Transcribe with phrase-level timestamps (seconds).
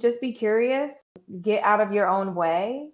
[0.00, 1.02] just be curious,
[1.42, 2.88] get out of your own way,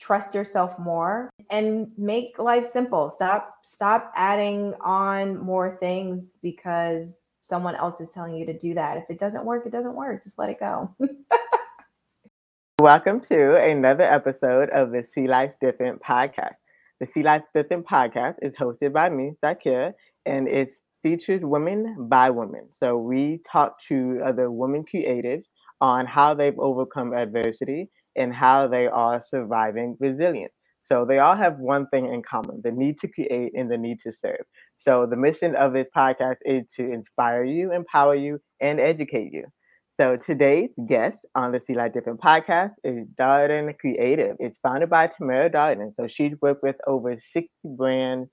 [0.00, 3.10] trust yourself more and make life simple.
[3.10, 8.96] Stop stop adding on more things because someone else is telling you to do that.
[8.96, 10.22] If it doesn't work, it doesn't work.
[10.22, 10.94] Just let it go.
[12.80, 16.56] Welcome to another episode of the See Life Different podcast.
[17.00, 19.92] The See Life Different podcast is hosted by me, Zakir,
[20.24, 22.68] and it's featured women by women.
[22.72, 25.44] So we talk to other women creatives
[25.80, 30.52] on how they've overcome adversity and how they are surviving resilience.
[30.84, 33.98] So they all have one thing in common the need to create and the need
[34.04, 34.44] to serve.
[34.78, 39.44] So the mission of this podcast is to inspire you, empower you, and educate you.
[39.98, 44.36] So today's guest on the See Life Different podcast is Darden Creative.
[44.38, 45.92] It's founded by Tamara Darden.
[45.96, 48.28] So she's worked with over 60 brands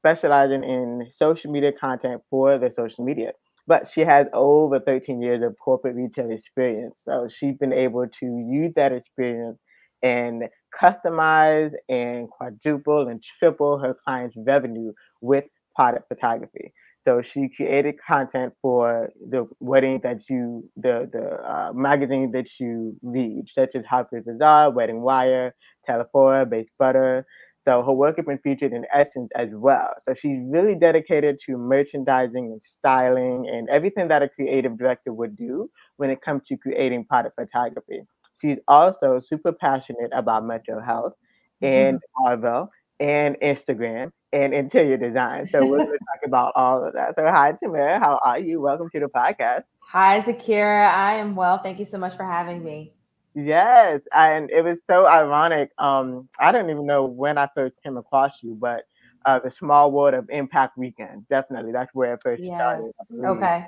[0.00, 3.32] specializing in social media content for the social media
[3.66, 7.00] but she has over 13 years of corporate retail experience.
[7.02, 9.58] So she's been able to use that experience
[10.02, 10.44] and
[10.78, 16.72] customize and quadruple and triple her clients' revenue with product photography.
[17.06, 22.96] So she created content for the wedding that you, the the uh, magazine that you
[23.02, 25.54] read, such as Harper's Bazaar, Wedding Wire,
[25.88, 27.26] Telefora, Base Butter,
[27.64, 29.94] so her work has been featured in Essence as well.
[30.06, 35.36] So she's really dedicated to merchandising and styling and everything that a creative director would
[35.36, 38.02] do when it comes to creating product photography.
[38.40, 41.14] She's also super passionate about mental health
[41.62, 42.24] and mm-hmm.
[42.24, 42.70] Marvel
[43.00, 45.46] and Instagram and interior design.
[45.46, 47.14] So we're going to talk about all of that.
[47.16, 48.60] So hi Tamara, how are you?
[48.60, 49.62] Welcome to the podcast.
[49.80, 51.58] Hi Zakira, I am well.
[51.58, 52.93] Thank you so much for having me.
[53.34, 55.70] Yes, and it was so ironic.
[55.78, 58.84] Um, I don't even know when I first came across you, but
[59.26, 62.54] uh, the small world of Impact Weekend, definitely, that's where it first yes.
[62.54, 62.92] started.
[63.24, 63.66] Okay.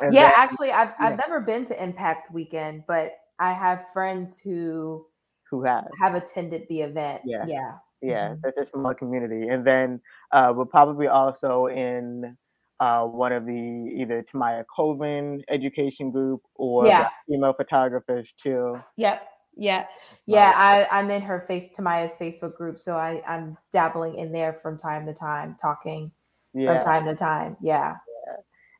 [0.00, 1.06] And yeah, actually, I've yeah.
[1.06, 5.06] I've never been to Impact Weekend, but I have friends who
[5.50, 7.22] who have have attended the event.
[7.24, 8.28] Yeah, yeah, yeah.
[8.28, 8.40] Mm-hmm.
[8.44, 12.36] That's a small community, and then uh, we're probably also in
[12.80, 13.52] uh, one of the
[13.96, 17.08] either Tamaya Colvin education group or yeah.
[17.28, 18.80] female photographers too.
[18.96, 19.22] Yep.
[19.56, 19.86] Yeah.
[20.26, 20.52] Yeah.
[20.56, 22.80] I, I'm in her face Tamaya's Facebook group.
[22.80, 26.10] So I, I'm dabbling in there from time to time, talking
[26.52, 26.74] yeah.
[26.74, 27.56] from time to time.
[27.62, 27.94] Yeah.
[28.26, 28.36] yeah.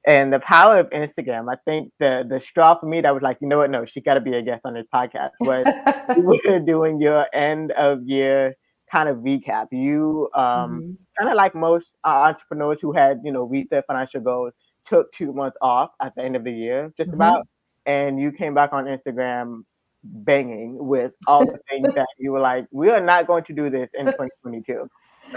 [0.07, 3.39] And the power of Instagram, I think the the straw for me that was like,
[3.41, 3.71] you know what?
[3.71, 5.31] No, she got to be a guest on this podcast.
[5.41, 5.67] Was
[6.15, 8.55] you were doing your end of year
[8.95, 9.69] kind of recap.
[9.73, 10.93] You um, mm-hmm.
[11.19, 14.53] kind of like most uh, entrepreneurs who had you know reached their financial goals,
[14.85, 17.17] took two months off at the end of the year, just mm-hmm.
[17.17, 17.49] about,
[17.87, 19.65] and you came back on Instagram
[20.05, 23.69] banging with all the things that you were like, we are not going to do
[23.69, 24.89] this in 2022.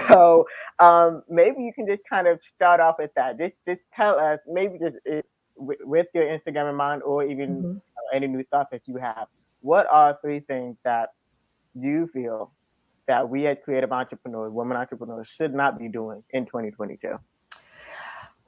[0.09, 0.45] So
[0.79, 3.39] um, maybe you can just kind of start off with that.
[3.39, 5.25] Just just tell us maybe just it,
[5.55, 7.67] with, with, your Instagram in mind, or even mm-hmm.
[7.67, 9.27] you know, any new thoughts that you have.
[9.61, 11.09] What are three things that
[11.73, 12.51] you feel
[13.07, 17.17] that we as creative entrepreneurs, women entrepreneurs, should not be doing in 2022?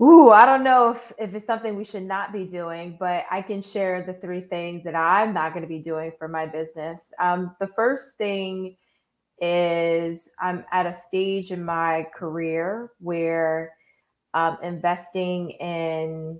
[0.01, 3.41] Ooh, I don't know if, if it's something we should not be doing, but I
[3.41, 7.11] can share the three things that I'm not going to be doing for my business.
[7.19, 8.77] Um, the first thing
[9.41, 13.73] is I'm at a stage in my career where
[14.33, 16.39] um, investing in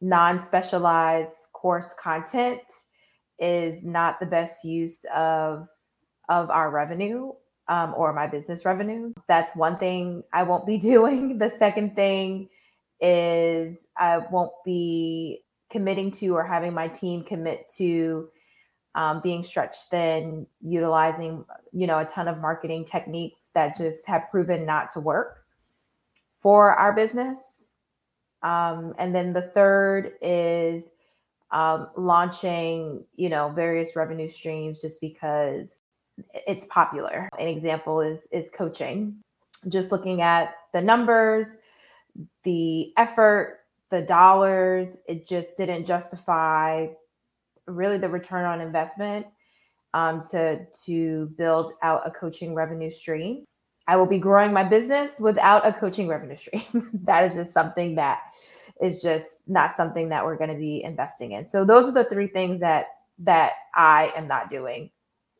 [0.00, 2.62] non specialized course content
[3.40, 5.66] is not the best use of
[6.28, 7.32] of our revenue
[7.68, 9.12] um, or my business revenue.
[9.26, 11.38] That's one thing I won't be doing.
[11.38, 12.48] The second thing
[13.00, 18.28] is I won't be committing to or having my team commit to
[18.94, 24.30] um, being stretched thin, utilizing you know a ton of marketing techniques that just have
[24.30, 25.44] proven not to work
[26.40, 27.74] for our business.
[28.42, 30.90] Um, and then the third is
[31.52, 35.82] um, launching you know various revenue streams just because
[36.46, 37.28] it's popular.
[37.38, 39.16] An example is is coaching.
[39.68, 41.56] Just looking at the numbers,
[42.44, 46.86] the effort, the dollars, it just didn't justify
[47.66, 49.26] really the return on investment
[49.94, 53.44] um, to to build out a coaching revenue stream.
[53.86, 56.90] I will be growing my business without a coaching revenue stream.
[57.04, 58.20] that is just something that
[58.82, 61.48] is just not something that we're going to be investing in.
[61.48, 62.86] So those are the three things that
[63.20, 64.90] that I am not doing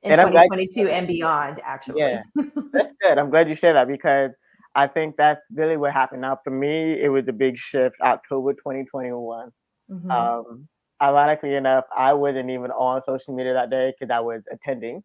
[0.02, 2.22] in and 2022 and beyond actually yeah
[2.72, 4.30] that's good i'm glad you said that because
[4.74, 8.52] i think that's really what happened now for me it was a big shift october
[8.52, 9.50] 2021
[9.90, 10.10] mm-hmm.
[10.10, 10.68] um,
[11.02, 15.02] ironically enough i wasn't even on social media that day because i was attending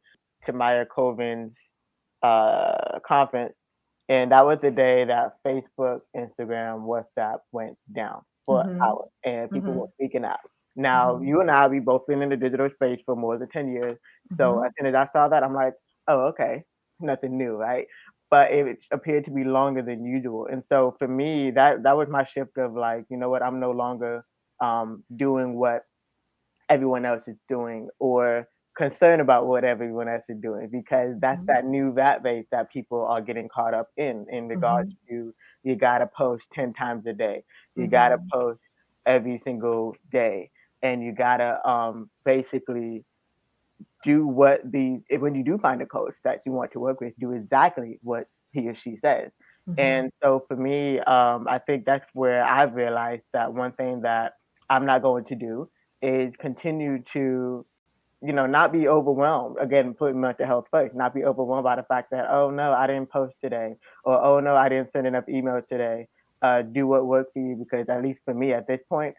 [0.48, 1.54] Tamaya Colvin's
[2.22, 3.54] uh, conference
[4.10, 8.82] and that was the day that facebook instagram whatsapp went down for mm-hmm.
[8.82, 9.80] hours and people mm-hmm.
[9.80, 10.40] were speaking out
[10.76, 11.26] Now, mm-hmm.
[11.26, 13.98] you and I, we both been in the digital space for more than 10 years.
[14.38, 14.66] So mm-hmm.
[14.66, 15.74] as soon as I saw that, I'm like,
[16.08, 16.64] oh, okay,
[17.00, 17.88] nothing new, right?
[18.30, 20.48] But it appeared to be longer than usual.
[20.48, 23.60] And so for me, that that was my shift of like, you know what, I'm
[23.60, 24.26] no longer
[24.60, 25.84] um, doing what
[26.70, 31.46] everyone else is doing or concerned about what everyone else is doing because that's mm-hmm.
[31.46, 35.28] that new rat base that people are getting caught up in in regards mm-hmm.
[35.28, 35.34] to
[35.64, 37.44] you gotta post 10 times a day
[37.76, 37.92] you mm-hmm.
[37.92, 38.60] gotta post
[39.06, 40.50] every single day
[40.84, 43.04] and you gotta um basically
[44.04, 47.14] do what the when you do find a coach that you want to work with
[47.20, 49.32] do exactly what he or she says
[49.68, 49.80] mm-hmm.
[49.80, 54.34] and so for me um i think that's where i've realized that one thing that
[54.70, 55.68] i'm not going to do
[56.02, 57.66] is continue to
[58.24, 59.58] you know, not be overwhelmed.
[59.60, 62.88] Again, putting mental health first, not be overwhelmed by the fact that, oh no, I
[62.88, 63.76] didn't post today,
[64.06, 66.08] or oh no, I didn't send enough emails today.
[66.42, 69.16] Uh, do what works for you because at least for me at this point,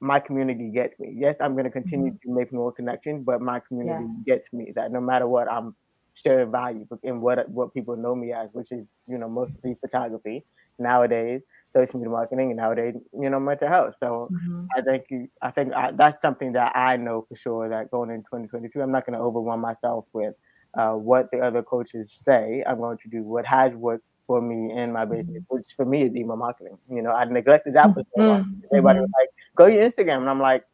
[0.00, 1.12] my community gets me.
[1.16, 2.30] Yes, I'm going to continue mm-hmm.
[2.30, 4.36] to make more connections, but my community yeah.
[4.36, 4.72] gets me.
[4.74, 5.74] That no matter what, I'm
[6.14, 10.44] sharing value in what what people know me as, which is you know mostly photography
[10.78, 11.42] nowadays
[11.76, 13.94] social media marketing and nowadays, you know, mental health.
[14.00, 14.66] So mm-hmm.
[14.76, 18.10] I think you, I think I, that's something that I know for sure that going
[18.10, 20.34] in 2022, I'm not going to overwhelm myself with
[20.78, 22.64] uh, what the other coaches say.
[22.66, 25.56] I'm going to do what has worked for me in my business, mm-hmm.
[25.56, 26.78] which for me is email marketing.
[26.90, 28.44] You know, I neglected that for so long.
[28.44, 28.60] Mm-hmm.
[28.72, 30.18] Everybody was like, go to your Instagram.
[30.18, 30.64] And I'm like,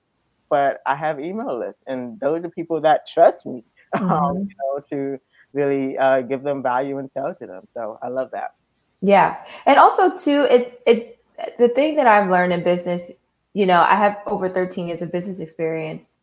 [0.49, 3.65] but I have email lists and those are people that trust me,
[3.95, 4.39] um, mm-hmm.
[4.41, 5.21] you know, to
[5.53, 7.67] really uh, give them value and sell to them.
[7.75, 8.55] So I love that.
[9.01, 9.43] Yeah.
[9.67, 11.19] And also too, it it
[11.59, 13.13] the thing that I've learned in business,
[13.53, 16.19] you know, I have over 13 years of business experience,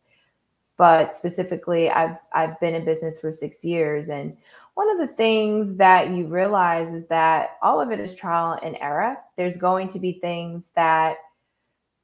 [0.78, 4.36] but specifically I've I've been in business for 6 years and
[4.80, 8.78] one of the things that you realize is that all of it is trial and
[8.80, 9.18] error.
[9.36, 11.18] There's going to be things that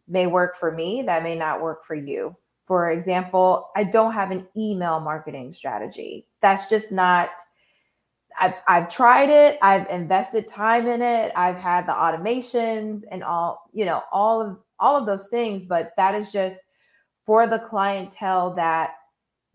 [0.06, 2.36] may work for me that may not work for you.
[2.66, 6.26] For example, I don't have an email marketing strategy.
[6.42, 7.30] That's just not
[8.38, 9.58] I've I've tried it.
[9.62, 11.32] I've invested time in it.
[11.34, 15.92] I've had the automations and all, you know, all of all of those things, but
[15.96, 16.60] that is just
[17.24, 18.90] for the clientele that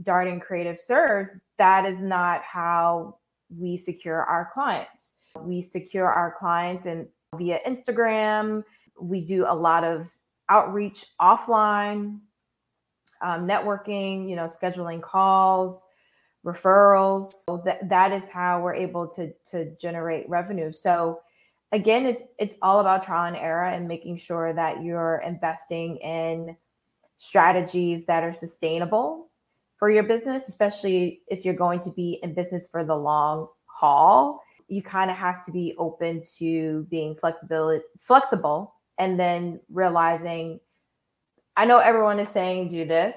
[0.02, 1.40] Darden Creative serves.
[1.62, 3.18] That is not how
[3.56, 5.14] we secure our clients.
[5.40, 8.64] We secure our clients and via Instagram.
[9.00, 10.10] We do a lot of
[10.50, 12.22] outreach offline,
[13.22, 15.84] um, networking, you know, scheduling calls
[16.44, 17.28] referrals.
[17.46, 20.74] So that, that is how we're able to, to generate revenue.
[20.74, 21.22] So
[21.72, 26.58] again, it's it's all about trial and error and making sure that you're investing in
[27.20, 29.31] strategies that are sustainable
[29.82, 34.40] for your business, especially if you're going to be in business for the long haul.
[34.68, 40.60] You kind of have to be open to being flexible, flexible, and then realizing,
[41.58, 43.16] I know everyone is saying do this,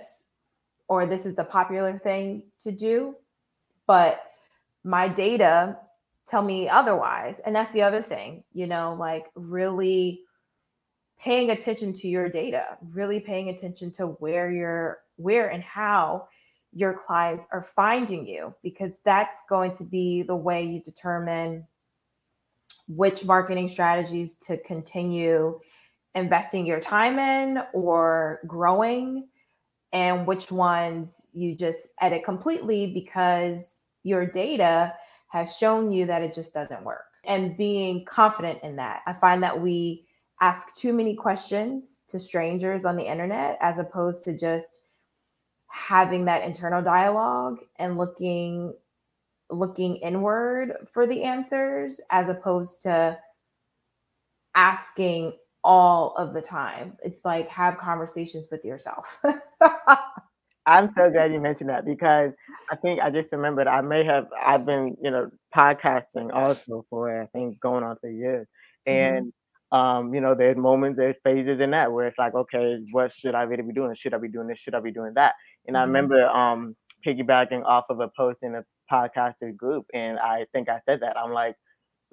[0.89, 3.15] or this is the popular thing to do,
[3.87, 4.23] but
[4.85, 5.77] my data
[6.27, 7.43] tell me otherwise.
[7.45, 10.23] And that's the other thing, you know, like really
[11.21, 16.27] paying attention to your data, really paying attention to where you're where and how
[16.75, 21.67] your clients are finding you because that's going to be the way you determine
[22.89, 25.59] which marketing strategies to continue
[26.15, 29.29] investing your time in or growing
[29.93, 34.93] and which ones you just edit completely because your data
[35.29, 37.05] has shown you that it just doesn't work.
[37.25, 39.03] And being confident in that.
[39.07, 40.07] I find that we
[40.41, 44.81] ask too many questions to strangers on the internet as opposed to just
[45.75, 48.73] having that internal dialogue and looking
[49.51, 53.19] looking inward for the answers as opposed to
[54.55, 55.33] asking
[55.65, 56.97] all of the time.
[57.03, 59.21] It's like have conversations with yourself.
[60.67, 62.33] I'm so glad you mentioned that because
[62.71, 67.21] I think I just remembered I may have I've been you know podcasting also for
[67.21, 68.47] I think going on for years,
[68.87, 68.93] mm-hmm.
[68.93, 69.33] and
[69.73, 69.77] mm-hmm.
[69.77, 73.35] um, you know there's moments there's phases in that where it's like okay what should
[73.35, 75.35] I really be doing should I be doing this should I be doing that
[75.67, 75.83] and mm-hmm.
[75.83, 80.69] I remember um piggybacking off of a post in a podcaster group and I think
[80.69, 81.57] I said that I'm like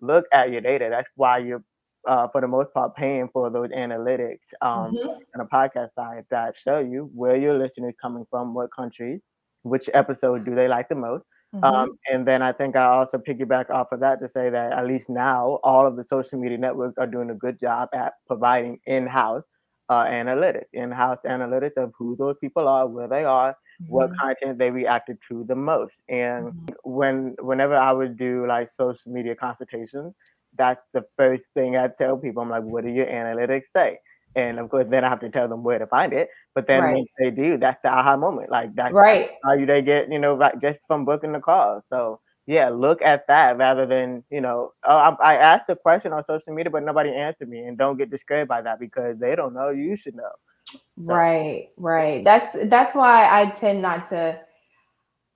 [0.01, 1.63] look at your data that's why you're
[2.07, 5.07] uh, for the most part, paying for those analytics um, mm-hmm.
[5.07, 9.21] on the podcast side that show you where your listeners coming from, what countries,
[9.63, 11.23] which episode do they like the most.
[11.53, 11.63] Mm-hmm.
[11.63, 14.87] Um, and then I think I also piggyback off of that to say that at
[14.87, 18.79] least now all of the social media networks are doing a good job at providing
[18.85, 19.43] in-house
[19.91, 23.91] uh, analytics, in-house analytics of who those people are, where they are, mm-hmm.
[23.91, 25.93] what content they reacted to the most.
[26.07, 26.89] And mm-hmm.
[26.89, 30.13] when whenever I would do like social media consultations,
[30.55, 32.41] that's the first thing I tell people.
[32.41, 33.99] I'm like, what do your analytics say?
[34.33, 36.29] And of course, then I have to tell them where to find it.
[36.55, 36.95] But then right.
[36.95, 38.49] once they do, that's the aha moment.
[38.49, 39.31] Like that's right.
[39.43, 41.83] how you they get, you know, like just from booking the call.
[41.89, 46.11] So yeah, look at that rather than, you know, oh, I, I asked a question
[46.13, 47.59] on social media, but nobody answered me.
[47.59, 49.69] And don't get discouraged by that because they don't know.
[49.69, 50.31] You should know.
[50.65, 50.79] So.
[50.97, 52.23] Right, right.
[52.23, 54.39] That's that's why I tend not to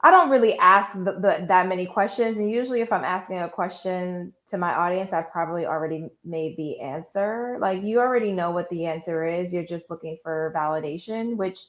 [0.06, 2.38] I don't really ask the, the, that many questions.
[2.38, 6.80] And usually, if I'm asking a question to my audience, I've probably already made the
[6.80, 7.58] answer.
[7.60, 9.52] Like, you already know what the answer is.
[9.52, 11.60] You're just looking for validation, which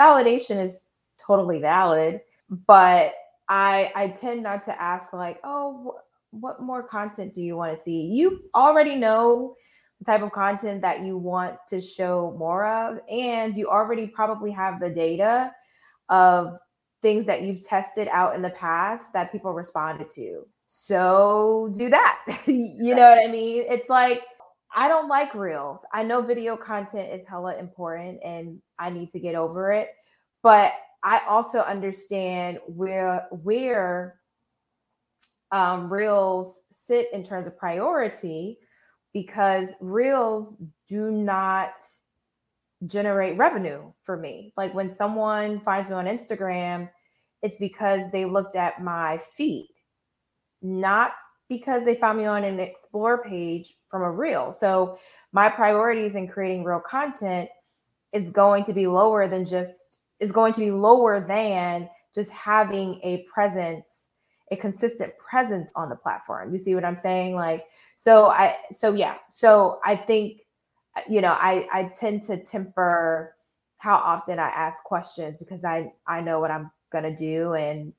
[0.00, 0.86] validation is
[1.18, 2.20] totally valid.
[2.48, 3.14] But
[3.50, 5.96] I, I tend not to ask, like, oh,
[6.32, 8.06] wh- what more content do you want to see?
[8.06, 9.56] You already know
[9.98, 13.00] the type of content that you want to show more of.
[13.10, 15.52] And you already probably have the data
[16.08, 16.58] of
[17.02, 20.46] things that you've tested out in the past that people responded to.
[20.66, 22.20] So do that.
[22.46, 23.64] you know what I mean?
[23.68, 24.22] It's like,
[24.72, 25.84] I don't like reels.
[25.92, 29.88] I know video content is hella important and I need to get over it.
[30.42, 34.20] But I also understand where where
[35.52, 38.58] um, reels sit in terms of priority
[39.12, 40.56] because reels
[40.88, 41.72] do not
[42.86, 44.52] generate revenue for me.
[44.56, 46.88] Like when someone finds me on Instagram,
[47.42, 49.68] it's because they looked at my feed,
[50.62, 51.12] not
[51.48, 54.52] because they found me on an explore page from a reel.
[54.52, 54.98] So
[55.32, 57.48] my priorities in creating real content
[58.12, 63.00] is going to be lower than just is going to be lower than just having
[63.02, 64.08] a presence,
[64.50, 66.52] a consistent presence on the platform.
[66.52, 67.34] You see what I'm saying?
[67.34, 67.66] Like
[68.00, 69.16] so I so yeah.
[69.30, 70.40] So I think
[71.06, 73.36] you know, I I tend to temper
[73.76, 77.92] how often I ask questions because I I know what I'm gonna do and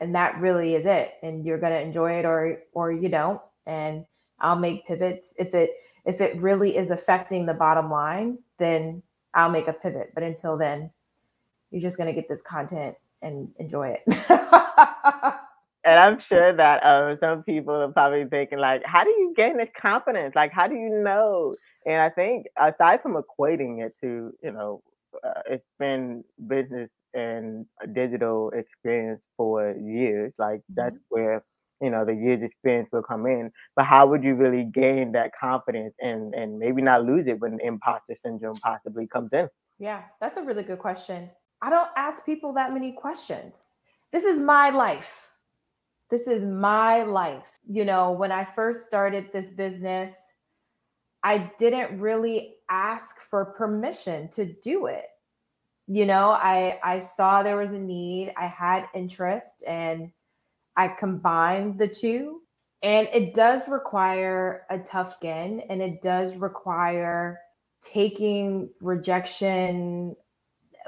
[0.00, 1.14] and that really is it.
[1.22, 3.40] And you're gonna enjoy it or or you don't.
[3.64, 4.04] And
[4.38, 5.70] I'll make pivots if it
[6.04, 10.10] if it really is affecting the bottom line, then I'll make a pivot.
[10.12, 10.90] But until then,
[11.74, 14.02] you're just gonna get this content and enjoy it.
[15.84, 19.56] and I'm sure that um, some people are probably thinking like, how do you gain
[19.56, 20.36] this confidence?
[20.36, 21.56] Like, how do you know?
[21.84, 24.82] And I think aside from equating it to, you know,
[25.24, 30.32] uh, it's been business and digital experience for years.
[30.38, 31.14] Like that's mm-hmm.
[31.14, 31.44] where
[31.80, 33.50] you know the years experience will come in.
[33.74, 37.58] But how would you really gain that confidence and and maybe not lose it when
[37.60, 39.48] imposter syndrome possibly comes in?
[39.78, 41.30] Yeah, that's a really good question.
[41.64, 43.64] I don't ask people that many questions.
[44.12, 45.30] This is my life.
[46.10, 47.58] This is my life.
[47.66, 50.12] You know, when I first started this business,
[51.22, 55.06] I didn't really ask for permission to do it.
[55.86, 60.12] You know, I I saw there was a need, I had interest and
[60.76, 62.42] I combined the two.
[62.82, 67.40] And it does require a tough skin and it does require
[67.80, 70.14] taking rejection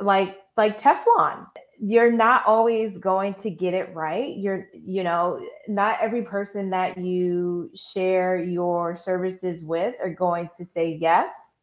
[0.02, 1.46] like like Teflon
[1.78, 4.36] you're not always going to get it right.
[4.36, 10.64] You're, you know, not every person that you share your services with are going to
[10.64, 11.58] say yes.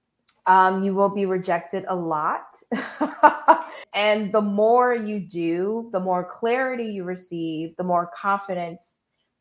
[0.46, 2.58] Um, you will be rejected a lot.
[3.94, 8.98] and the more you do, the more clarity you receive, the more confidence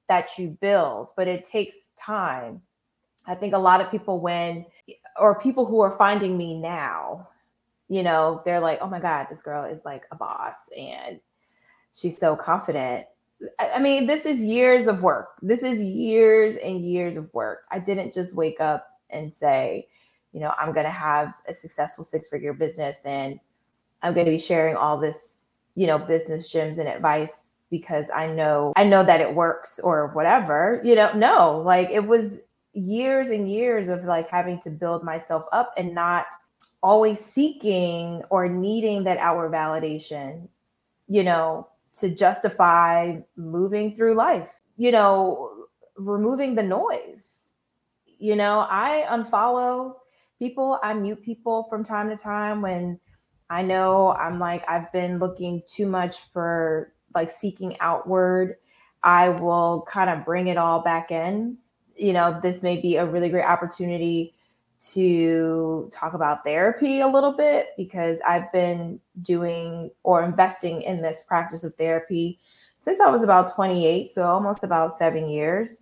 [0.08, 1.08] that you build.
[1.16, 2.62] But it takes time.
[3.26, 4.64] I think a lot of people, when,
[5.18, 7.28] or people who are finding me now,
[7.92, 11.20] you know, they're like, oh my God, this girl is like a boss and
[11.92, 13.04] she's so confident.
[13.58, 15.32] I mean, this is years of work.
[15.42, 17.64] This is years and years of work.
[17.70, 19.88] I didn't just wake up and say,
[20.32, 23.38] you know, I'm going to have a successful six figure business and
[24.02, 28.26] I'm going to be sharing all this, you know, business gems and advice because I
[28.26, 30.80] know I know that it works or whatever.
[30.82, 32.38] You know, no, like it was
[32.72, 36.24] years and years of like having to build myself up and not
[36.82, 40.48] always seeking or needing that outward validation,
[41.08, 47.54] you know, to justify moving through life, you know, removing the noise.
[48.18, 49.94] You know, I unfollow
[50.38, 52.98] people, I mute people from time to time when
[53.50, 58.56] I know I'm like, I've been looking too much for like seeking outward.
[59.02, 61.58] I will kind of bring it all back in.
[61.94, 64.34] You know, this may be a really great opportunity
[64.90, 71.22] to talk about therapy a little bit because I've been doing or investing in this
[71.26, 72.40] practice of therapy
[72.78, 75.80] since I was about 28, so almost about seven years.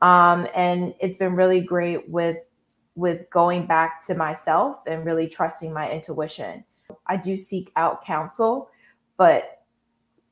[0.00, 2.38] Um, and it's been really great with
[2.94, 6.64] with going back to myself and really trusting my intuition.
[7.06, 8.70] I do seek out counsel,
[9.16, 9.57] but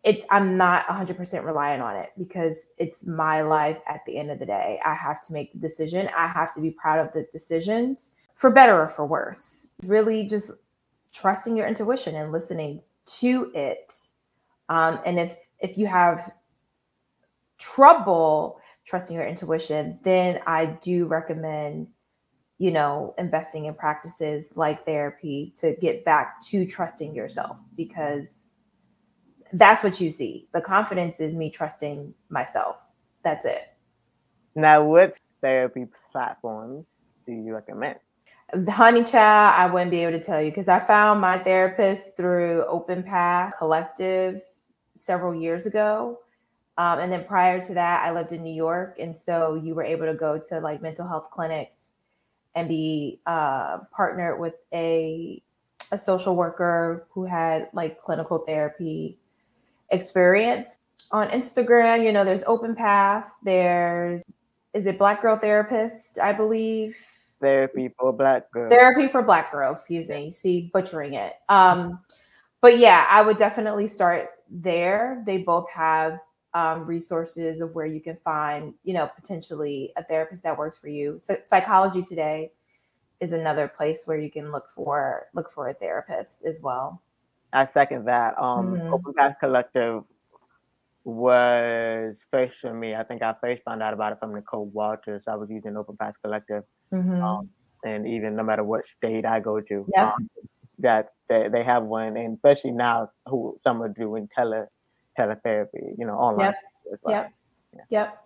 [0.07, 4.39] it's I'm not 100% reliant on it because it's my life at the end of
[4.39, 4.81] the day.
[4.87, 6.09] I have to make the decision.
[6.17, 8.13] I have to be proud of the decisions.
[8.37, 9.73] for better or for worse.
[9.85, 10.53] Really just
[11.13, 12.83] trusting your intuition and listening
[13.21, 13.95] to it.
[14.69, 16.33] Um, and if if you have
[17.59, 21.89] trouble trusting your intuition, then I do recommend,
[22.59, 28.46] you know, investing in practices like therapy to get back to trusting yourself because
[29.53, 30.49] that's what you see.
[30.53, 32.77] The confidence is me trusting myself.
[33.23, 33.75] That's it.
[34.55, 36.87] Now, what therapy platforms
[37.27, 37.97] do you recommend?
[38.69, 42.65] Honey child, I wouldn't be able to tell you because I found my therapist through
[42.67, 44.41] Open Path Collective
[44.95, 46.21] several years ago.
[46.79, 48.99] Um, and then prior to that, I lived in New York.
[49.01, 51.93] And so you were able to go to like mental health clinics
[52.55, 55.43] and be uh, partnered with a,
[55.91, 59.19] a social worker who had like clinical therapy
[59.91, 60.79] experience.
[61.13, 64.23] On Instagram, you know, there's Open Path, there's,
[64.75, 66.97] is it Black Girl Therapist, I believe?
[67.41, 68.71] Therapy for Black girls.
[68.71, 70.31] Therapy for Black girls, excuse me.
[70.31, 71.35] See, butchering it.
[71.49, 72.01] Um,
[72.61, 75.23] but yeah, I would definitely start there.
[75.27, 76.19] They both have
[76.55, 80.89] um, resources of where you can find, you know, potentially a therapist that works for
[80.89, 81.19] you.
[81.21, 82.51] So Psychology Today
[83.21, 87.03] is another place where you can look for look for a therapist as well.
[87.53, 88.39] I second that.
[88.39, 88.93] Um, mm-hmm.
[88.93, 90.05] Open Path Collective
[91.05, 92.95] was first for me.
[92.95, 95.23] I think I first found out about it from Nicole Walters.
[95.29, 97.23] I was using Open Path Collective, mm-hmm.
[97.23, 97.49] um,
[97.85, 100.09] and even no matter what state I go to, yep.
[100.09, 100.31] um,
[100.81, 104.67] that they, they have one, and especially now, who some are doing tele
[105.19, 106.55] teletherapy, you know, online.
[106.91, 107.01] Yep.
[107.03, 107.15] Well.
[107.15, 107.33] Yep.
[107.75, 107.83] Yeah.
[107.91, 108.25] Yep.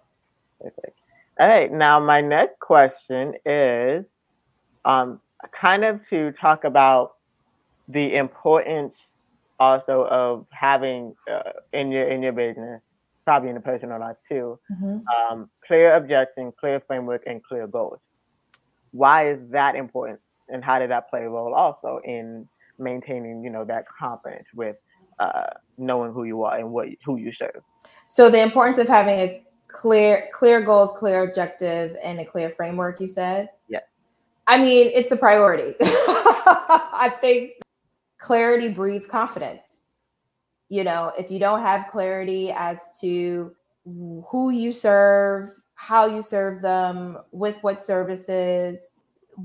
[0.62, 0.98] Perfect.
[1.38, 1.72] All right.
[1.72, 4.04] Now, my next question is
[4.84, 5.20] um,
[5.58, 7.14] kind of to talk about
[7.88, 8.94] the importance
[9.60, 12.80] also of having uh, in your in your business,
[13.24, 14.98] probably in the personal life too, mm-hmm.
[15.32, 18.00] um, clear objections, clear framework, and clear goals.
[18.92, 22.48] Why is that important, and how did that play a role also in
[22.78, 24.76] maintaining, you know, that confidence with
[25.20, 27.62] uh, knowing who you are and what who you serve.
[28.08, 32.98] So the importance of having a clear clear goals, clear objective, and a clear framework.
[32.98, 33.50] You said.
[33.68, 33.82] Yes.
[34.46, 35.76] I mean, it's a priority.
[35.80, 37.59] I think
[38.20, 39.80] clarity breeds confidence.
[40.68, 43.54] You know, if you don't have clarity as to
[43.84, 48.92] who you serve, how you serve them, with what services,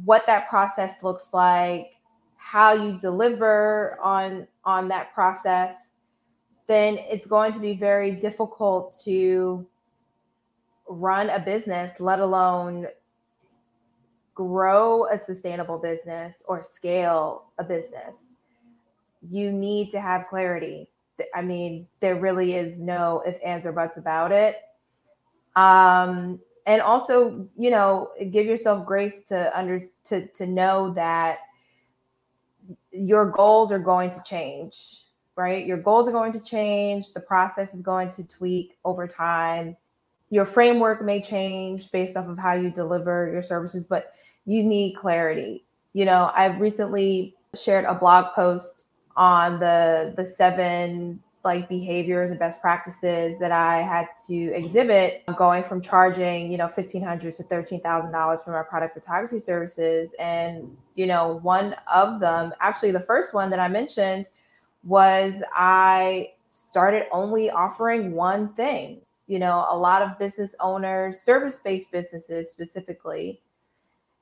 [0.04, 1.88] what that process looks like,
[2.46, 5.94] how you deliver on on that process
[6.68, 9.66] then it's going to be very difficult to
[10.88, 12.86] run a business let alone
[14.36, 18.36] grow a sustainable business or scale a business
[19.30, 20.88] you need to have clarity
[21.34, 24.58] i mean there really is no if ands or buts about it
[25.56, 31.40] um and also you know give yourself grace to under to to know that
[32.92, 35.04] your goals are going to change,
[35.36, 35.66] right?
[35.66, 37.14] Your goals are going to change.
[37.14, 39.76] The process is going to tweak over time.
[40.30, 44.14] Your framework may change based off of how you deliver your services, but
[44.46, 45.64] you need clarity.
[45.94, 48.86] You know, I've recently shared a blog post
[49.16, 55.64] on the the seven like behaviors and best practices that I had to exhibit going
[55.64, 60.16] from charging, you know, 1,500 to $13,000 for my product photography services.
[60.20, 64.26] And, you know, one of them, actually the first one that I mentioned
[64.84, 69.02] was I started only offering one thing.
[69.28, 73.42] You know, a lot of business owners, service-based businesses specifically,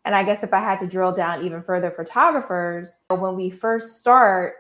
[0.06, 4.00] and I guess if I had to drill down even further, photographers, when we first
[4.00, 4.56] start,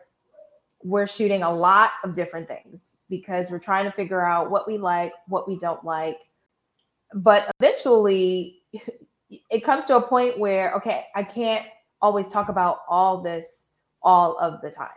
[0.84, 4.78] we're shooting a lot of different things because we're trying to figure out what we
[4.78, 6.18] like, what we don't like.
[7.14, 8.62] But eventually,
[9.50, 11.66] it comes to a point where, okay, I can't
[12.02, 13.68] always talk about all this
[14.02, 14.90] all of the time.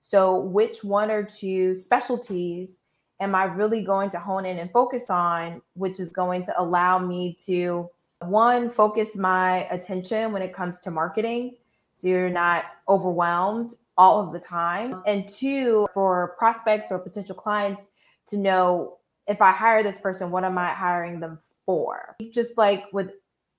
[0.00, 2.82] So, which one or two specialties
[3.20, 6.98] am I really going to hone in and focus on, which is going to allow
[6.98, 7.88] me to
[8.20, 11.56] one, focus my attention when it comes to marketing
[11.94, 15.02] so you're not overwhelmed all of the time.
[15.06, 17.90] And two, for prospects or potential clients
[18.26, 22.16] to know if I hire this person, what am I hiring them for?
[22.32, 23.10] Just like with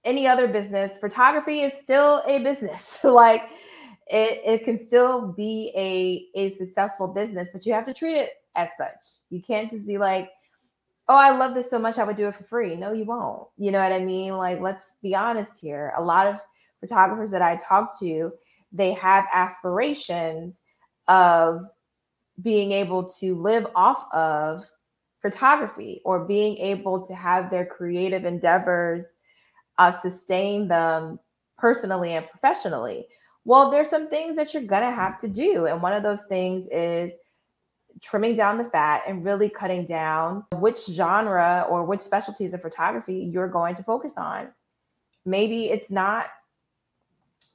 [0.03, 3.01] any other business, photography is still a business.
[3.03, 3.43] like
[4.07, 8.33] it, it can still be a, a successful business, but you have to treat it
[8.55, 9.23] as such.
[9.29, 10.29] You can't just be like,
[11.07, 12.75] oh, I love this so much, I would do it for free.
[12.75, 13.47] No, you won't.
[13.57, 14.37] You know what I mean?
[14.37, 15.93] Like, let's be honest here.
[15.97, 16.39] A lot of
[16.79, 18.31] photographers that I talk to,
[18.75, 20.61] they have aspirations
[21.07, 21.61] of
[22.41, 24.63] being able to live off of
[25.21, 29.15] photography or being able to have their creative endeavors
[29.77, 31.19] uh, sustain them
[31.57, 33.07] personally and professionally.
[33.45, 35.65] Well, there's some things that you're gonna have to do.
[35.67, 37.15] And one of those things is
[38.01, 43.29] trimming down the fat and really cutting down which genre or which specialties of photography
[43.31, 44.49] you're going to focus on.
[45.25, 46.27] Maybe it's not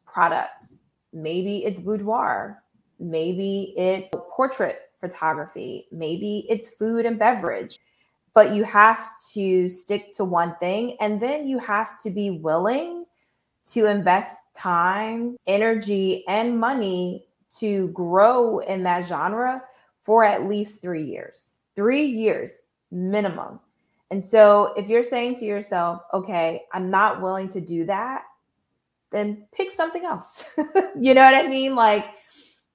[0.07, 0.73] product,
[1.13, 2.63] maybe it's boudoir,
[2.99, 7.79] maybe it's portrait photography, maybe it's food and beverage.
[8.35, 13.05] But you have to stick to one thing and then you have to be willing
[13.73, 17.27] to invest time, energy, and money
[17.59, 19.63] to grow in that genre
[20.03, 21.59] for at least three years.
[21.77, 23.61] Three years minimum.
[24.11, 28.25] And so if you're saying to yourself, okay, I'm not willing to do that,
[29.11, 30.45] then pick something else.
[30.99, 31.75] you know what I mean?
[31.75, 32.07] Like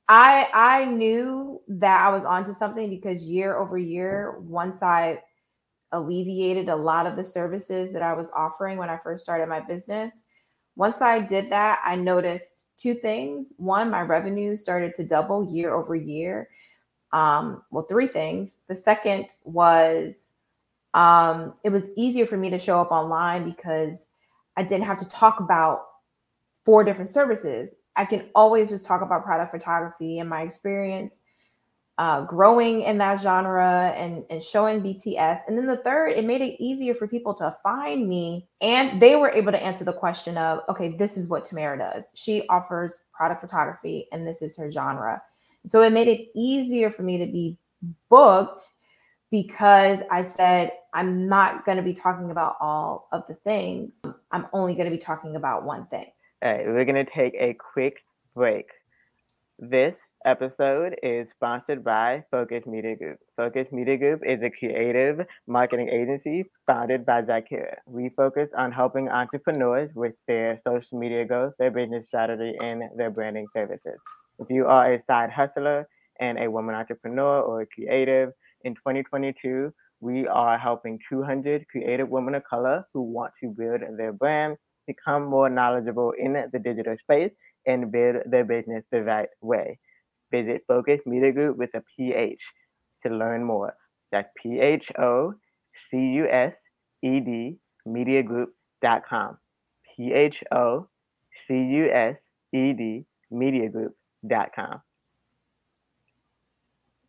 [0.08, 5.21] I I knew that I was onto something because year over year, once I
[5.91, 9.62] alleviated a lot of the services that I was offering when I first started my
[9.62, 10.26] business,
[10.76, 13.54] once I did that, I noticed two things.
[13.58, 16.50] One, my revenue started to double year over year.
[17.13, 18.60] Um, well, three things.
[18.67, 20.32] The second was
[20.93, 24.10] um, it was easier for me to show up online because
[24.58, 25.84] I didn't have to talk about
[26.65, 27.75] four different services.
[27.95, 31.21] I can always just talk about product photography and my experience
[31.97, 35.39] uh, growing in that genre and, and showing BTS.
[35.47, 38.47] And then the third, it made it easier for people to find me.
[38.60, 42.12] And they were able to answer the question of, okay, this is what Tamara does.
[42.15, 45.21] She offers product photography and this is her genre.
[45.65, 47.58] So it made it easier for me to be
[48.10, 48.62] booked
[49.32, 54.01] because I said, I'm not going to be talking about all of the things.
[54.32, 56.08] I'm only going to be talking about one thing.
[56.43, 57.95] All right, we're going to take a quick
[58.36, 58.65] break.
[59.58, 59.95] This
[60.26, 63.19] episode is sponsored by Phocused Media Group.
[63.38, 67.76] Phocused Media Group is a creative marketing agency founded by Zakira.
[67.88, 73.12] We focus on helping entrepreneurs with their social media goals, their business strategy, and their
[73.12, 73.98] branding services.
[74.38, 75.88] If you are a side hustler
[76.19, 78.34] and a woman entrepreneur or a creative,
[78.65, 79.71] in 2022,
[80.02, 85.26] we are helping 200 creative women of color who want to build their brand, become
[85.26, 87.32] more knowledgeable in the digital space,
[87.65, 89.80] and build their business the right way.
[90.32, 92.41] Visit Phocused Media Group with a PH
[93.06, 93.76] to learn more.
[94.12, 95.34] That's P H O
[95.89, 96.56] C U S
[97.02, 99.38] E D mediagroup.com.
[99.95, 100.88] P H O
[101.48, 102.15] C U S
[102.54, 104.82] E D mediagroup.com.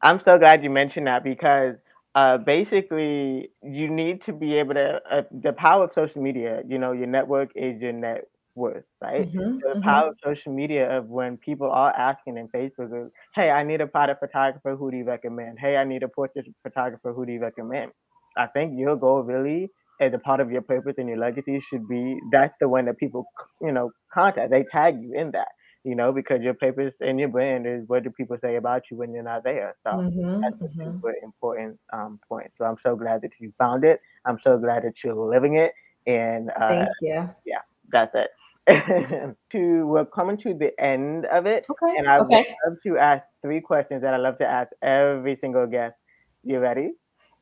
[0.03, 1.77] I'm so glad you mentioned that because
[2.17, 6.79] uh, basically you need to be able to, uh, the power of social media, you
[6.79, 8.25] know, your network is your net
[8.57, 9.29] worth, right?
[9.29, 9.85] Mhm, The mhm.
[9.85, 13.89] power of social media of when people are asking in Facebook, hey, I need a
[13.89, 15.59] product photographer, who do you recommend?
[15.61, 17.93] Hey, I need a portrait photographer, who do you recommend?
[18.37, 21.89] I think your goal really as a part of your purpose and your legacy should
[21.89, 23.27] be that's the one that people
[23.63, 24.51] you know contact.
[24.51, 25.49] They tag you in that,
[25.87, 28.99] you know, because your purpose and your brand is what do people say about you
[28.99, 29.77] when you're not there.
[29.85, 31.03] So Mhm, that's a mhm.
[31.03, 32.51] super important um, point.
[32.59, 34.01] So I'm so glad that you found it.
[34.27, 35.73] I'm so glad that you're living it.
[36.07, 37.31] And uh, Thank you.
[37.47, 38.31] yeah, that's it.
[39.53, 41.97] to we're coming to the end of it, Okay.
[41.97, 42.57] and I would Okay.
[42.67, 45.97] love to ask three questions that I love to ask every single guest.
[46.45, 46.93] You ready?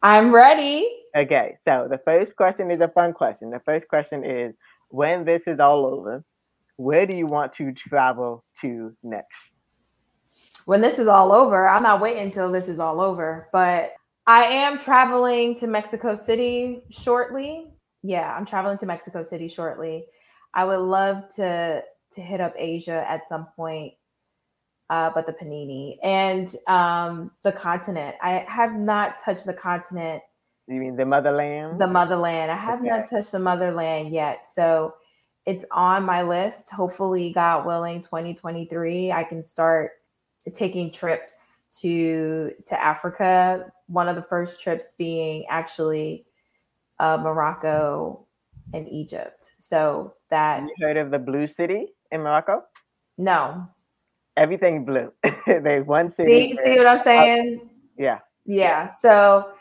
[0.02, 0.88] I'm ready.
[1.16, 3.50] Okay, so the first question is a fun question.
[3.50, 4.54] The first question is
[4.88, 6.24] when this is all over,
[6.76, 9.36] where do you want to travel to next?
[10.66, 13.92] When this is all over, I'm not waiting until this is all over, but
[14.26, 17.70] I am traveling to Mexico City shortly.
[18.02, 20.06] Yeah, I'm traveling to Mexico City shortly.
[20.54, 21.82] I would love to
[22.12, 23.92] to hit up Asia at some point,
[24.88, 28.14] uh, but the panini and um, the continent.
[28.22, 30.22] I have not touched the continent,
[30.68, 31.80] You mean the motherland?
[31.80, 32.50] the motherland.
[32.52, 32.88] I have Okay.
[32.88, 34.94] not touched the motherland yet, so
[35.46, 36.70] it's on my list.
[36.70, 39.92] Hopefully, God willing, 2023, I can start
[40.54, 43.72] taking trips to to Africa.
[43.86, 46.24] One of the first trips being actually
[46.98, 48.26] uh, Morocco
[48.72, 49.50] and Egypt.
[49.58, 52.64] So that you heard of the blue city in Morocco?
[53.18, 53.68] no.
[54.36, 55.12] Everything blue.
[55.46, 56.56] There's one city.
[56.56, 57.70] See, see what I'm saying?
[57.96, 58.18] yeah.
[58.44, 58.90] Yeah.
[58.90, 59.52] So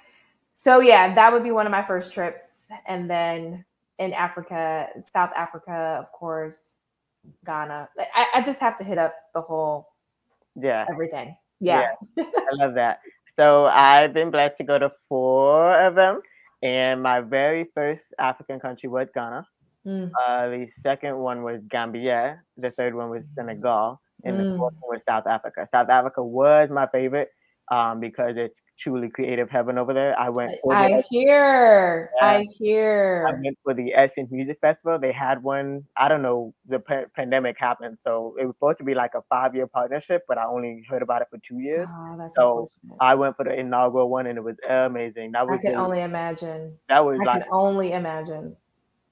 [0.53, 2.69] so yeah, that would be one of my first trips.
[2.87, 3.65] And then
[3.99, 6.77] in Africa, South Africa, of course,
[7.45, 7.89] Ghana.
[8.15, 9.87] I, I just have to hit up the whole
[10.55, 10.85] Yeah.
[10.89, 11.35] everything.
[11.59, 11.91] Yeah.
[12.17, 12.99] I love that.
[13.39, 16.21] So I've been blessed to go to four of them.
[16.61, 19.45] And my very first African country was Ghana.
[19.85, 22.41] Mm, Uh, the second one was Gambia.
[22.57, 23.99] The third one was Senegal.
[24.23, 24.57] And the Mm.
[24.57, 25.67] fourth one was South Africa.
[25.73, 27.29] South Africa was my favorite
[27.71, 30.17] um, because it's truly creative heaven over there.
[30.19, 30.53] I went.
[30.71, 32.11] I the, hear.
[32.21, 33.25] I hear.
[33.27, 34.99] I went for the Essence Music Festival.
[34.99, 35.85] They had one.
[35.95, 36.53] I don't know.
[36.67, 40.23] The pa- pandemic happened, so it was supposed to be like a five year partnership,
[40.27, 41.87] but I only heard about it for two years.
[41.91, 45.31] Oh, that's so I went for the inaugural one, and it was amazing.
[45.33, 45.59] That was.
[45.59, 46.77] I can the, only imagine.
[46.89, 47.43] That was I like.
[47.43, 48.55] can only imagine.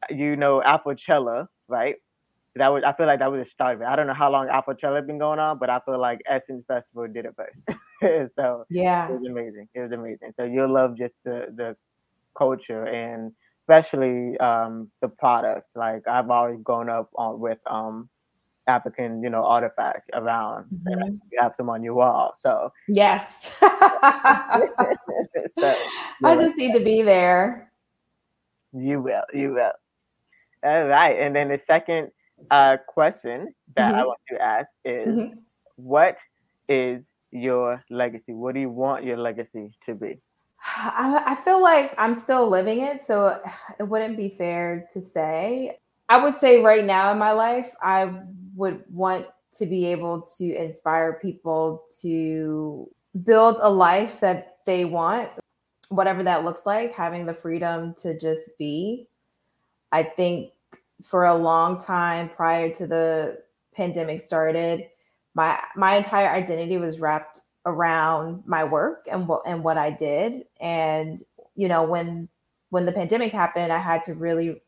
[0.10, 1.96] You know, Afrochella, right?
[2.56, 3.86] That was I feel like that was the start of it.
[3.86, 6.66] I don't know how long Alpha Afrochella been going on, but I feel like Essence
[6.68, 8.32] Festival did it first.
[8.36, 9.70] so yeah, it was amazing.
[9.74, 10.34] It was amazing.
[10.38, 11.76] So you'll love just the the
[12.38, 15.76] culture and especially um, the products.
[15.76, 18.10] Like I've always grown up on with um,
[18.68, 20.66] African, you know, artifacts around.
[20.66, 21.16] Mm-hmm.
[21.32, 22.34] You have some on your wall.
[22.38, 23.68] So yes, so,
[25.58, 25.76] yeah.
[26.24, 27.72] I just need to be there.
[28.74, 29.24] You will.
[29.34, 29.72] You will.
[30.64, 32.12] All right, and then the second
[32.50, 34.00] uh, question that mm-hmm.
[34.00, 35.40] I want to ask is mm-hmm.
[35.76, 36.18] what
[36.68, 38.34] is your legacy?
[38.34, 40.20] What do you want your legacy to be?
[40.64, 43.42] I, I feel like I'm still living it, so
[43.80, 45.78] it wouldn't be fair to say.
[46.10, 48.14] I would say right now in my life, I
[48.56, 52.90] would want to be able to inspire people to
[53.24, 55.30] build a life that they want,
[55.90, 59.08] whatever that looks like, having the freedom to just be.
[59.92, 60.52] I think
[61.04, 63.42] for a long time prior to the
[63.74, 64.88] pandemic started,
[65.34, 70.46] my my entire identity was wrapped around my work and what and what I did.
[70.60, 71.24] And
[71.56, 72.30] you know, when
[72.70, 74.62] when the pandemic happened, I had to really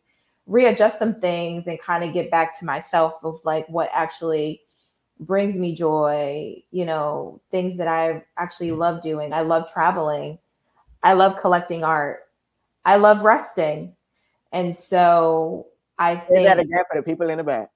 [0.46, 4.62] readjust some things and kind of get back to myself of like what actually
[5.20, 8.80] brings me joy, you know, things that I actually mm-hmm.
[8.80, 9.34] love doing.
[9.34, 10.40] I love traveling.
[11.02, 12.22] I love collecting art.
[12.86, 13.96] I love resting.
[14.52, 15.68] And so
[16.04, 17.70] I think that again for the people in the back.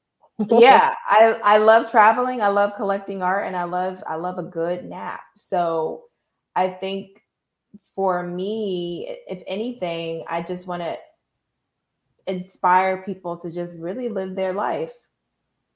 [0.49, 2.41] yeah, I I love traveling.
[2.41, 5.21] I love collecting art, and I love I love a good nap.
[5.37, 6.03] So
[6.55, 7.23] I think
[7.95, 10.97] for me, if anything, I just want to
[12.27, 14.93] inspire people to just really live their life.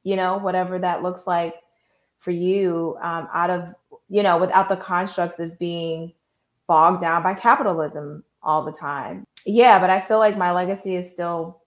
[0.04, 1.56] You know, whatever that looks like
[2.20, 3.74] for you, um, out of
[4.10, 6.12] you know, without the constructs of being
[6.68, 9.26] bogged down by capitalism all the time.
[9.46, 11.61] Yeah, but I feel like my legacy is still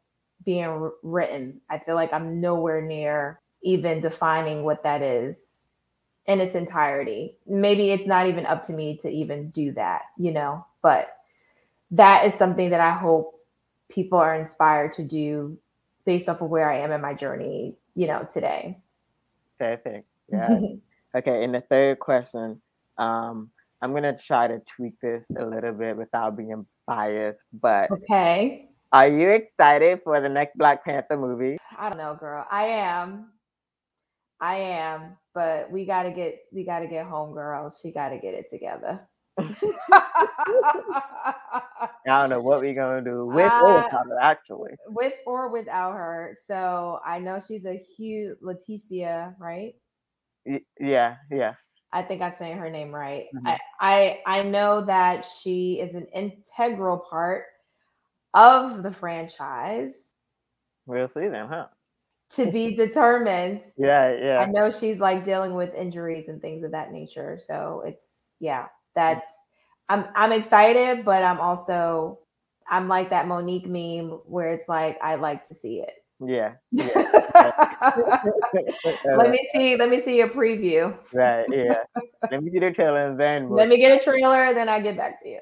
[0.44, 1.60] being written.
[1.70, 5.72] I feel like I'm nowhere near even defining what that is
[6.26, 7.36] in its entirety.
[7.46, 11.16] Maybe it's not even up to me to even do that, you know, but
[11.90, 13.34] that is something that I hope
[13.90, 15.58] people are inspired to do
[16.04, 18.78] based off of where I am in my journey, you know, today.
[19.58, 20.06] Perfect.
[20.32, 20.58] Yeah.
[21.14, 21.44] okay.
[21.44, 22.62] And the third question,
[22.96, 23.50] um,
[23.82, 28.70] I'm gonna try to tweak this a little bit without being biased, but okay.
[28.94, 31.58] Are you excited for the next Black Panther movie?
[31.76, 32.46] I don't know, girl.
[32.48, 33.32] I am.
[34.40, 37.74] I am, but we gotta get we gotta get home, girl.
[37.82, 39.00] She gotta get it together.
[39.36, 39.48] I
[42.06, 44.76] don't know what we're gonna do with uh, or without her, actually.
[44.86, 46.36] With or without her.
[46.46, 49.74] So I know she's a huge Letitia, right?
[50.46, 51.54] Y- yeah, yeah.
[51.92, 53.26] I think I'm saying her name right.
[53.34, 53.48] Mm-hmm.
[53.48, 57.46] I, I I know that she is an integral part
[58.34, 59.94] of the franchise.
[60.86, 61.66] We'll see then, huh?
[62.32, 63.62] To be determined.
[63.76, 64.38] yeah, yeah.
[64.40, 67.38] I know she's like dealing with injuries and things of that nature.
[67.40, 68.06] So it's
[68.40, 69.26] yeah, that's
[69.88, 72.18] I'm I'm excited, but I'm also
[72.68, 75.94] I'm like that Mo'Nique meme where it's like I like to see it.
[76.24, 76.54] Yeah.
[76.70, 76.92] yeah.
[79.16, 79.76] let me see.
[79.76, 80.96] Let me see a preview.
[81.12, 81.44] Right.
[81.50, 81.82] Yeah.
[82.30, 83.48] Let me get a trailer and then.
[83.48, 83.58] We'll...
[83.58, 85.40] Let me get a trailer, and then I get back to you.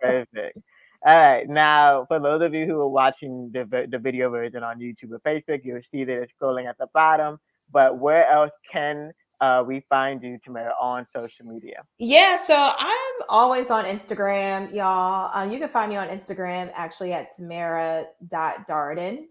[0.00, 0.58] Perfect.
[1.06, 1.48] All right.
[1.48, 5.20] Now, for those of you who are watching the, the video version on YouTube or
[5.20, 7.38] Facebook, you'll see that it's scrolling at the bottom.
[7.70, 11.84] But where else can uh, we find you, Tamara, on social media?
[11.98, 15.30] Yeah, so I'm always on Instagram, y'all.
[15.32, 19.26] Um, you can find me on Instagram actually at tamara.darden.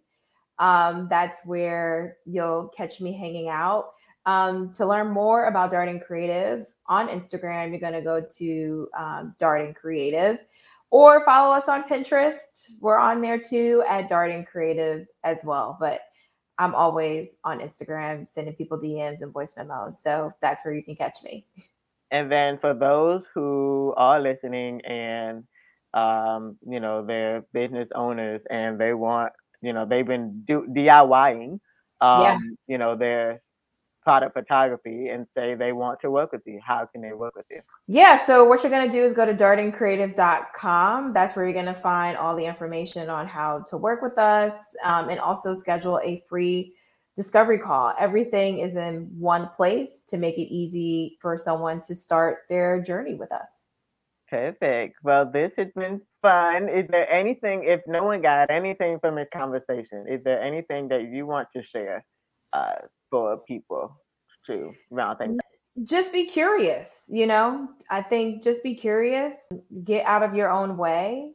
[0.59, 3.88] Um, that's where you'll catch me hanging out.
[4.25, 9.35] Um, to learn more about Darden Creative on Instagram, you're going to go to um,
[9.41, 10.39] Darden Creative
[10.91, 12.71] or follow us on Pinterest.
[12.80, 15.78] We're on there too at Darden Creative as well.
[15.80, 16.02] But
[16.58, 20.02] I'm always on Instagram sending people DMs and voice memos.
[20.02, 21.45] So that's where you can catch me.
[22.12, 25.43] And then for those who are listening and
[25.93, 31.60] um, you know, they're business owners and they want, you know, they've been do- DIYing
[32.02, 32.38] um, yeah.
[32.67, 33.41] you know, their
[34.05, 37.47] product photography and say they want to work with you, how can they work with
[37.49, 37.59] you?
[37.87, 41.11] Yeah, so what you're going to do is go to dardencreative.com.
[41.11, 44.53] That's where you're going to find all the information on how to work with us
[44.85, 46.73] um, and also schedule a free
[47.15, 47.93] discovery call.
[47.99, 53.15] Everything is in one place to make it easy for someone to start their journey
[53.15, 53.49] with us.
[54.29, 54.97] Perfect.
[55.03, 56.69] Well, this has been fun.
[56.69, 61.09] Is there anything, if no one got anything from this conversation, is there anything that
[61.09, 62.05] you want to share
[62.53, 62.73] uh,
[63.09, 63.99] for people
[64.45, 65.37] to round things
[65.83, 67.67] just be curious you know?
[67.89, 69.35] I think just be curious
[69.83, 71.33] get out of your own way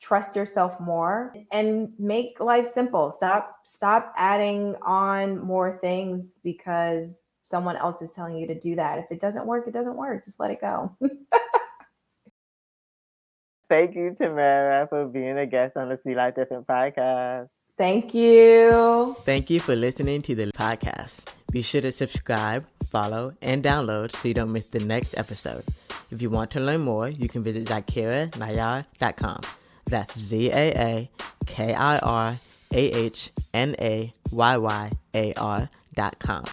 [0.00, 3.12] trust yourself more and make life simple.
[3.12, 8.98] Stop stop adding on more things because someone else is telling you to do that.
[8.98, 10.24] If it doesn't work it doesn't work.
[10.24, 10.96] Just let it go.
[13.68, 17.48] Thank you tamara for being a guest on the see life different podcast
[17.80, 21.14] thank you thank you for listening to the podcast
[21.50, 25.64] be sure to subscribe follow, and download so you don't miss the next episode.
[26.10, 29.40] If you want to learn more, you can visit ZaakirahNayyar.com.
[29.86, 31.10] That's Z A A
[31.46, 32.38] K I R
[32.72, 36.44] A H N A Y Y A R.com.